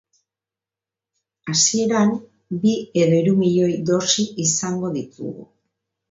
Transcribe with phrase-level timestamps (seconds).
[1.51, 2.13] Hasieran
[2.63, 5.45] bi edo hiru milioi dosi izango ditugu.